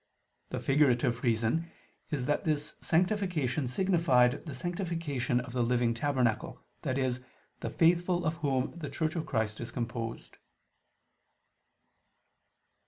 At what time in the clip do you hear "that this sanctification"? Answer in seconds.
2.25-3.67